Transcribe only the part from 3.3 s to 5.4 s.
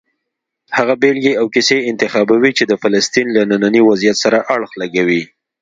له ننني وضعیت سره اړخ لګوي.